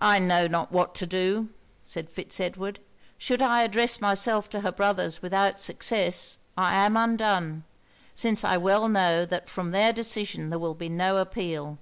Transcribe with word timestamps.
'I 0.00 0.18
know 0.18 0.46
not 0.48 0.72
what 0.72 0.96
to 0.96 1.06
do,' 1.06 1.48
said 1.84 2.10
Fitz 2.10 2.40
Edward. 2.40 2.80
'Should 3.18 3.40
I 3.40 3.62
address 3.62 4.00
myself 4.00 4.48
to 4.50 4.62
her 4.62 4.72
brothers 4.72 5.22
without 5.22 5.60
success, 5.60 6.38
I 6.56 6.74
am 6.74 6.96
undone; 6.96 7.62
since 8.16 8.42
I 8.42 8.56
well 8.56 8.88
know 8.88 9.24
that 9.24 9.48
from 9.48 9.70
their 9.70 9.92
decision 9.92 10.50
there 10.50 10.58
will 10.58 10.74
be 10.74 10.88
no 10.88 11.18
appeal. 11.18 11.78